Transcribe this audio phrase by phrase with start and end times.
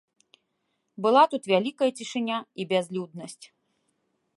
[1.07, 3.41] Была тут вялікая цішыня і бязлюднасць.